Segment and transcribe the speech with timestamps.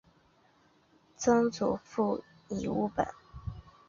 [1.15, 3.07] 曾祖父尹务本。